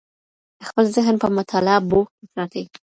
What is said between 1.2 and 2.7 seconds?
په مطالعه بوخت وساتئ.